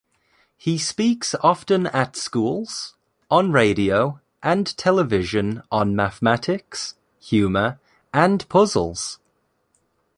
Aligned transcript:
He 0.57 0.79
speaks 0.79 1.35
often-at 1.43 2.15
schools, 2.15 2.95
on 3.29 3.51
radio, 3.51 4.19
and 4.41 4.75
television-on 4.75 5.95
mathematics, 5.95 6.95
humour, 7.19 7.79
and 8.11 8.49
puzzles. 8.49 9.19